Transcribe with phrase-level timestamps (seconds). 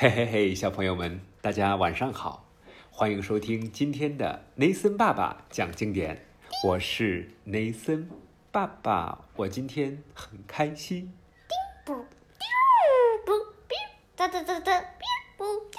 [0.00, 2.46] 嘿嘿嘿，小朋友们，大家晚上好，
[2.90, 6.24] 欢迎收听今天的雷森爸爸讲经典。
[6.64, 8.08] 我是雷森
[8.50, 11.14] 爸爸，我今天很开心。
[11.84, 12.06] 不，丢
[13.26, 13.32] 不，
[13.68, 13.76] 丢，
[14.16, 14.80] 哒哒哒哒，
[15.36, 15.78] 不，丢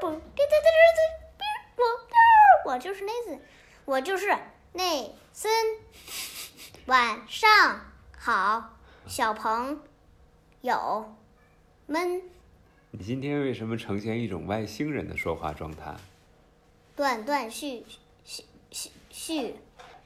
[0.00, 0.70] 不，哒哒哒
[1.36, 1.44] 哒，
[1.76, 3.38] 不，丢，我就是内森，
[3.84, 4.34] 我就是
[4.72, 5.52] 内森。
[6.86, 7.50] 晚上
[8.16, 9.82] 好，小朋
[10.62, 11.14] 友
[11.84, 12.22] 们，
[12.94, 15.94] 你今天为什么呈现一种外星人的说话状态？
[16.94, 17.82] 断断续
[18.22, 19.54] 续续续，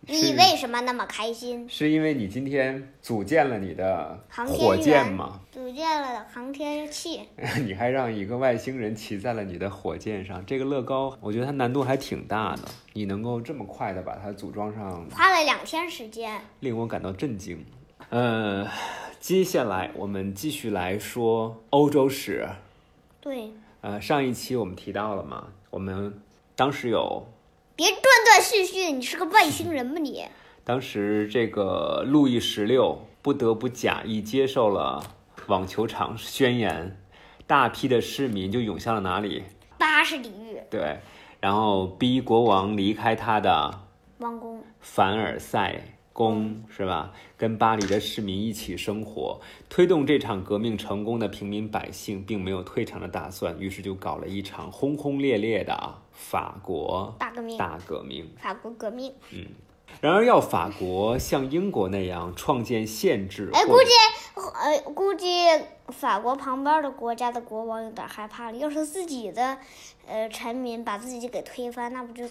[0.00, 1.64] 你为什么那么开心？
[1.68, 5.40] 是因为你今天组建了你的航火箭吗？
[5.52, 7.20] 组建了航天器，
[7.64, 12.62] 你还让一个外星人骑在了你的火箭上，这个乐高，我觉得它难度还挺大的。
[12.94, 16.40] 你能够这么快的把它组装上，花了两天时间。
[16.58, 17.64] 令我感到震惊。
[18.08, 18.68] 呃，
[19.20, 22.48] 接下来我们继续来说欧洲史。
[23.22, 26.20] 对，呃，上一期我们提到了嘛，我们
[26.56, 27.24] 当时有，
[27.76, 30.24] 别断断续续，你是个外星人吗你？
[30.64, 35.00] 当时这个路易十六不得不假意接受了
[35.46, 37.00] 网球场宣言，
[37.46, 39.44] 大批的市民就涌向了哪里？
[39.78, 40.98] 巴士底狱对，
[41.40, 43.86] 然后逼国王离开他的
[44.18, 45.80] 王宫，凡尔赛
[46.12, 47.12] 宫，是吧？
[47.36, 58.30] 跟巴黎的市民一起生活，推动这场革命成功的平民百姓并没有退场的打算，于是就搞了一场轰轰烈烈的啊法国大革命，大革命。
[58.38, 59.12] 法国革命。
[59.32, 59.46] 嗯
[60.00, 63.90] 然而，要法国像英国那样创建宪制，哎，估计，
[64.34, 65.26] 呃，估计
[65.88, 68.56] 法国旁边的国家的国王有点害怕了。
[68.56, 69.58] 要是自己的，
[70.06, 72.24] 呃，臣民把自己给推翻，那不就，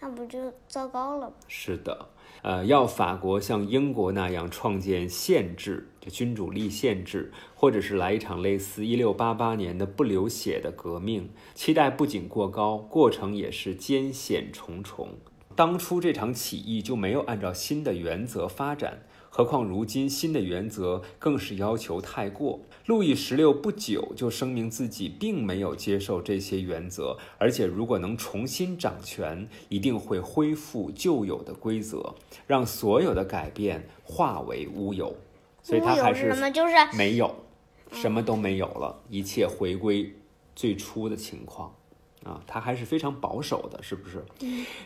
[0.00, 1.32] 那不就糟糕了吗？
[1.48, 2.06] 是的，
[2.42, 15.10] 呃，要法国像英国那样创建宪制，就君主立宪制，或者是来一场类似一六八八年的不流血的革命，期待不仅过高，过程也是艰险重重。
[15.54, 19.05] 当初这场起义就没有按照新的原则发展，
[19.36, 22.58] 何况如今新的原则更是要求太过。
[22.86, 32.14] 路易十六不久就声明自己并没有接受这些原则，而且如果能重新掌权，一定会恢复旧有的规则，
[32.46, 35.14] 让所有的改变化为乌有。
[35.62, 36.50] 所以他还是是什么？
[36.50, 37.34] 就是没有，
[37.92, 40.14] 什么都没有了，一切回归
[40.54, 41.74] 最初的情况。
[42.26, 44.24] 啊，他还是非常保守的，是不是？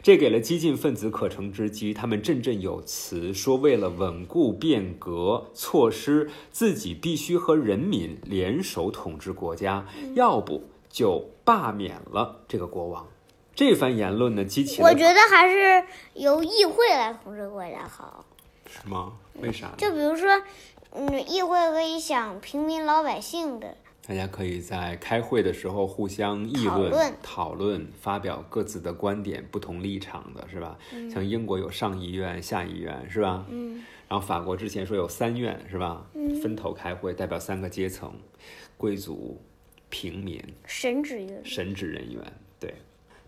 [0.02, 13.06] 这给了激进分子可乘之机，他们振振有词，说为了稳固变革措施，自己必须和人民联手统治国家，要不就罢免了这个国王。
[13.54, 15.84] 这番言论呢，激起了我觉得还是
[16.14, 18.24] 由议会来统治国家好。
[18.66, 19.14] 是吗？
[19.40, 19.72] 为啥？
[19.76, 20.28] 就比如说，
[20.92, 23.76] 嗯，议会可以想平民老百姓的，
[24.10, 30.76] 大家可以在开会的时候互相议论、讨论讨论发表各自的观点、不同立场的，是吧？
[31.08, 33.46] 像英国有上议院、下议院，是吧？
[33.50, 36.04] 嗯，然后法国之前说有三院，是吧？
[36.42, 38.12] 分头开会，代表三个阶层：
[38.76, 39.40] 贵族、
[39.88, 42.20] 平民、神职人神职人员。
[42.58, 42.74] 对，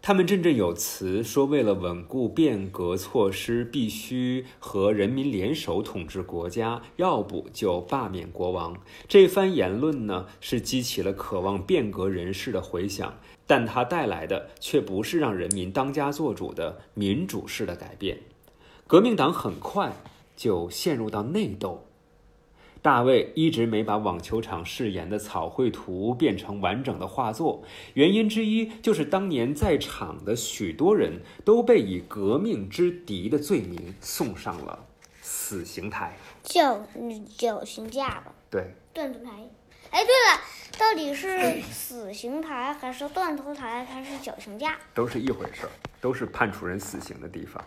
[0.04, 8.76] 他们振振有词说，为了稳固变革措施，必须和人民联手统治国家，要不就罢免国王。
[9.06, 13.14] 这番言论呢，是激起了渴望变革人士的回响，
[13.46, 18.18] 但它带来的却不是让人民当家作主的民主式的改变。
[18.88, 19.92] 革命党很快
[20.34, 21.84] 就陷入到内斗。
[22.82, 27.62] 大卫一直没把网球场誓言的草绘图变成完整的画作，
[27.94, 34.84] 原因之一就是当年在场的许多人都被以革命之敌的罪名送上了
[35.21, 36.16] 死刑台。
[36.42, 39.48] 绞嗯绞刑架吧，对，断头台。
[39.92, 40.41] 哎，对了，
[40.78, 44.75] 到底是死刑台还是断头台还是绞刑架？
[44.94, 45.70] 都是一回事儿，
[46.00, 47.62] 都是判处人死刑的地方。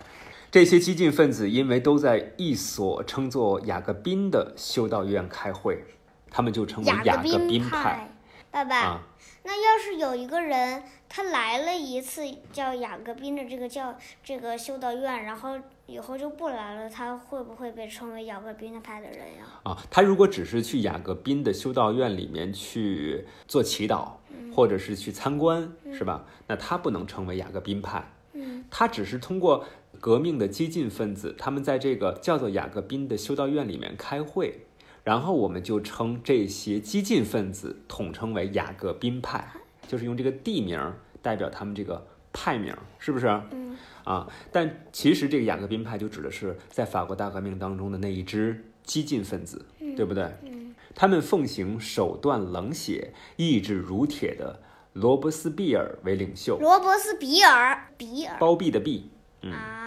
[0.50, 5.84] 这些激进分子因为都在一所称作雅各宾的修道院开会，
[6.32, 8.10] 他们就称为雅各宾派。
[8.56, 8.64] 派。
[8.64, 9.02] 爸爸，啊，
[9.44, 12.24] 那要是有一个人他来了一次
[12.54, 13.94] 叫雅各宾的这个教
[14.24, 19.46] 这个修道院，然后以后就不来了，他会不会被称为雅各宾派的人呀？
[19.64, 24.12] 啊，他如果只是去雅各宾的修道院里面去做祈祷，
[24.56, 26.26] 或者是去参观，是吧？
[26.48, 29.66] 那他不能成为雅各宾派，嗯，他只是通过
[30.00, 34.66] 革命的激进分子，他们在这个叫做雅各宾的修道院里面开会，
[35.06, 39.48] 然后我们就称这些激进分子统称为雅各宾派，
[39.88, 43.28] 就是用这个地名儿代表他们这个派名儿，是不是？
[43.52, 49.66] 嗯，啊，但其实这个雅各宾派就指的是在法国大革命当中的那一支激进分子，
[49.96, 50.26] 对不对？
[50.44, 54.62] 嗯他们奉行手段冷血、意志如铁的
[54.94, 59.10] 罗伯斯庇尔为领袖，罗伯斯比尔，比尔包庇的庇。
[59.42, 59.85] 啊，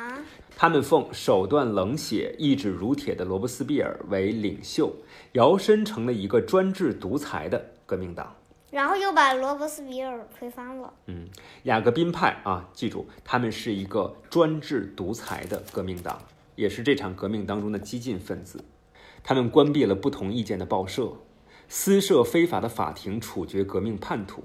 [0.60, 4.92] 他们奉手段冷血、意志如铁的罗伯斯庇尔为领袖，
[5.34, 8.34] 摇身成了一个专制独裁的革命党。
[8.72, 10.92] 然后又把罗伯斯庇尔推翻了。
[11.06, 11.28] 嗯，
[11.62, 16.20] 雅各宾派啊，记住，他们是一个专制独裁的革命党，
[16.56, 18.64] 也是这场革命当中的激进分子。
[19.22, 21.12] 他们关闭了不同意见的报社，
[21.68, 24.42] 私设非法的法庭处决革命叛徒。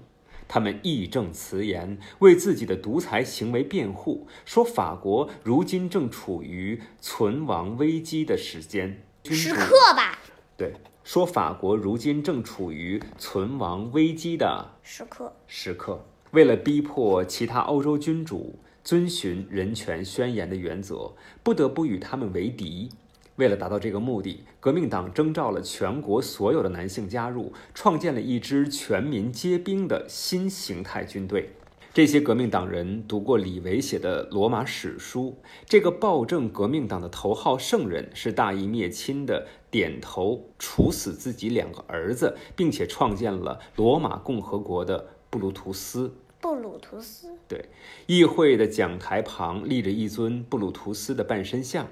[0.53, 9.01] 他们义正辞严，为自己的独裁行为辩护，说法国如今正处于存亡危机的时间。
[9.23, 10.19] 时刻吧，
[10.55, 15.33] 对，说法国如今正处于存亡危机的时刻。
[15.47, 22.91] 时刻，为了逼迫其他欧洲君主遵循人权宣言的原则，不得不与他们为敌。
[23.37, 31.49] 为了达到这个目的，革命党征召了全国所有的男性加入，创建了一支全民皆兵的新形态军队。
[31.93, 35.37] 这些革命党人读过李维写的《罗马史书》，
[35.67, 46.11] 这个暴政革命党的头号圣人是大义灭亲的，点头处死自己两个儿子，并且创建了罗马共和国的布鲁图斯。
[46.41, 47.63] 布鲁图斯，对，
[48.07, 51.87] 议会的讲台旁立着一尊布鲁图斯的半身像，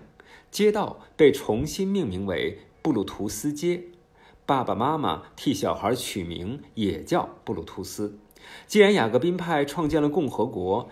[0.49, 3.83] 街道被重新命名为布鲁图斯街，
[4.45, 8.17] 爸爸妈妈替小孩取名也叫布鲁图斯。
[8.67, 10.89] 既然雅各宾派创建了共和国，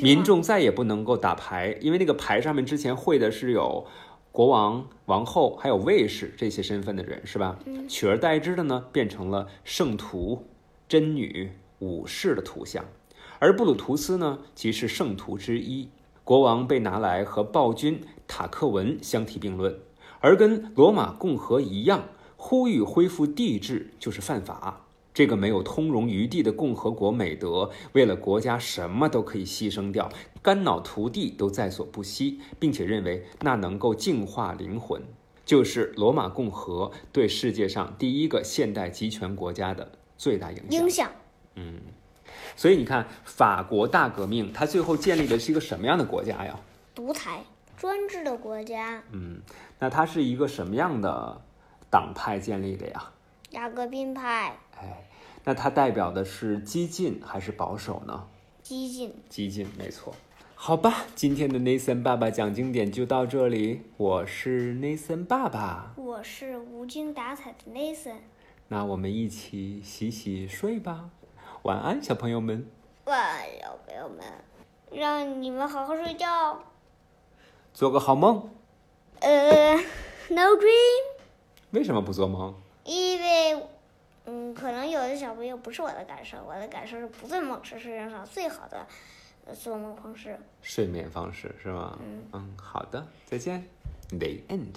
[0.00, 3.86] 民众再也不能够打牌，因为那个牌上面之前绘的是有
[4.32, 7.58] 国王、王后还有卫士这些身份的人，是吧？
[7.66, 10.46] 嗯取而代之的呢，变成了圣徒、
[10.88, 12.84] 真女、武士的图像，
[13.38, 15.90] 而布鲁图斯呢，即是圣徒之一。
[16.24, 19.78] 国王被拿来和暴君塔克文相提并论，
[20.20, 22.04] 而跟罗马共和一样，
[22.36, 24.80] 呼吁恢复帝制就是犯法。
[25.12, 30.08] 这个没有通融余地的共和国美德，为了国家什么都可以牺牲掉，
[30.42, 35.00] 肝脑涂地都在所不惜，并且认为那能够净化灵魂，
[35.44, 40.90] 就是罗马共和对世界上第一个现代集权国家的最大影响影。
[40.90, 41.10] 响
[42.56, 46.58] 所以你看，法国大革命它最后建立的是一个什么样的国家呀？
[46.94, 47.44] 独裁
[47.76, 49.40] 专制的国家，嗯，
[49.78, 51.40] 那它是一个什么样的
[51.90, 53.10] 党派建立的呀？
[53.50, 55.04] 雅各宾派，哎，
[55.44, 58.26] 那它代表的是激进还是保守呢？
[58.62, 59.12] 激进。
[59.28, 60.14] 激进，没错。
[60.54, 63.82] 好吧，今天的 Nathan 爸爸讲经典就到这里。
[63.96, 68.16] 我是 Nathan 爸爸，我是无精打采的 Nathan。
[68.68, 71.10] 那我们一起洗洗睡吧。
[71.64, 72.70] 晚安，小朋友们。
[73.06, 74.22] 晚安，小朋友们，
[74.92, 76.62] 让你们好好睡觉。
[77.72, 78.50] 做个好梦。
[79.20, 79.74] 呃
[80.28, 81.22] ，No dream，
[81.70, 82.54] 为什么不做梦？
[82.84, 83.66] 因为，
[84.26, 88.86] 嗯，可能有的小朋友不是我的感受，我的感受是不做梦是世界上最好的
[89.46, 90.38] 呃做梦方式。
[90.60, 91.98] 睡眠方式是吗？
[92.34, 93.66] 嗯好的，再见。
[94.10, 94.74] The end.